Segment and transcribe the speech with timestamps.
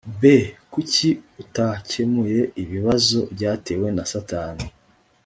[0.19, 0.21] b
[0.73, 1.09] kuki
[1.41, 4.65] atakemuye ibibazo byatewe na satani